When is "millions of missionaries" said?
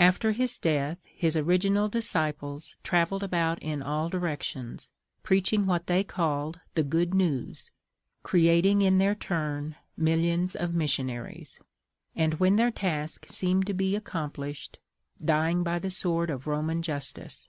9.96-11.60